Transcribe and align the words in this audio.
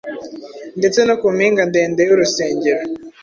Ndetse 0.79 0.99
no 1.07 1.15
ku 1.21 1.27
mpinga 1.35 1.61
ndende 1.69 2.01
y'urusengero, 2.03 2.81